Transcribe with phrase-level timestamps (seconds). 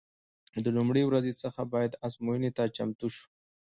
[0.63, 3.25] د لومړۍ ورځې څخه باید ازموینې ته چمتو شو.